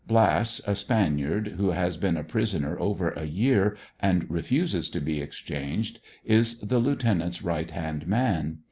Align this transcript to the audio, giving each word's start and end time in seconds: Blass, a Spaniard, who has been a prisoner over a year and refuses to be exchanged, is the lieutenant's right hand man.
Blass, 0.07 0.59
a 0.65 0.73
Spaniard, 0.73 1.47
who 1.59 1.69
has 1.69 1.95
been 1.95 2.17
a 2.17 2.23
prisoner 2.23 2.75
over 2.79 3.11
a 3.11 3.25
year 3.25 3.77
and 3.99 4.27
refuses 4.31 4.89
to 4.89 4.99
be 4.99 5.21
exchanged, 5.21 5.99
is 6.25 6.59
the 6.59 6.79
lieutenant's 6.79 7.43
right 7.43 7.69
hand 7.69 8.07
man. 8.07 8.57